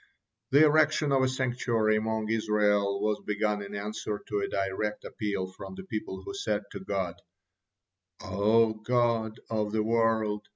[0.49, 5.45] '"The erection of a sanctuary among Israel was begun in answer to a direct appeal
[5.51, 7.21] from the people, who said to God:
[8.23, 10.47] "O Lord of the world!